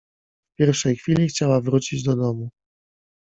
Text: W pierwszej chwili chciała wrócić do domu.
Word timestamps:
W 0.53 0.57
pierwszej 0.57 0.95
chwili 0.95 1.27
chciała 1.27 1.61
wrócić 1.61 2.03
do 2.03 2.15
domu. 2.15 2.49